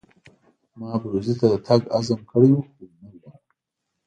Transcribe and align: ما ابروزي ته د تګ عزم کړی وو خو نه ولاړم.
ما 0.77 0.87
ابروزي 0.95 1.33
ته 1.39 1.45
د 1.51 1.55
تګ 1.67 1.81
عزم 1.97 2.19
کړی 2.31 2.49
وو 2.53 2.65
خو 2.69 2.85
نه 3.01 3.07
ولاړم. 3.11 3.35